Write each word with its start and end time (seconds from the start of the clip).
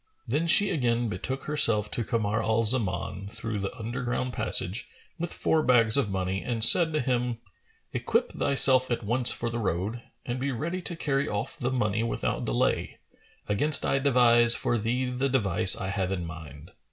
Then 0.27 0.47
she 0.47 0.71
again 0.71 1.09
betook 1.09 1.43
herself 1.43 1.91
to 1.91 2.03
Kamar 2.03 2.41
al 2.41 2.63
Zaman 2.63 3.27
through 3.29 3.59
the 3.59 3.71
underground 3.77 4.33
passage, 4.33 4.87
with 5.19 5.31
four 5.31 5.61
bags 5.61 5.95
of 5.95 6.09
money, 6.09 6.41
and 6.41 6.63
said 6.63 6.91
to 6.93 7.01
him, 7.01 7.37
"Equip 7.93 8.31
thyself 8.31 8.89
at 8.89 9.03
once 9.03 9.29
for 9.29 9.51
the 9.51 9.59
road 9.59 10.01
and 10.25 10.39
be 10.39 10.51
ready 10.51 10.81
to 10.81 10.95
carry 10.95 11.29
off 11.29 11.55
the 11.55 11.69
money 11.71 12.01
without 12.01 12.45
delay, 12.45 12.97
against 13.47 13.85
I 13.85 13.99
devise 13.99 14.55
for 14.55 14.79
thee 14.79 15.05
the 15.11 15.29
device 15.29 15.75
I 15.75 15.89
have 15.89 16.11
in 16.11 16.25
mind." 16.25 16.71